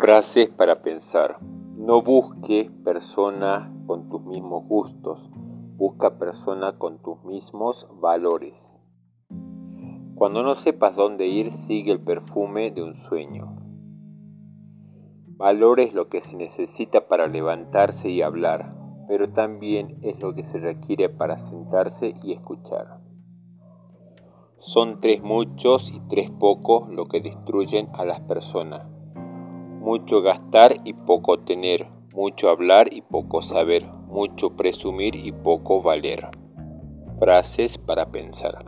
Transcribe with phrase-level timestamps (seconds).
[0.00, 1.38] Frases para pensar.
[1.76, 5.30] No busques personas con tus mismos gustos,
[5.76, 8.82] busca personas con tus mismos valores.
[10.16, 13.56] Cuando no sepas dónde ir, sigue el perfume de un sueño.
[15.36, 18.74] Valor es lo que se necesita para levantarse y hablar,
[19.06, 22.98] pero también es lo que se requiere para sentarse y escuchar.
[24.58, 28.93] Son tres muchos y tres pocos lo que destruyen a las personas.
[29.84, 36.26] Mucho gastar y poco tener, mucho hablar y poco saber, mucho presumir y poco valer.
[37.18, 38.64] Frases para pensar.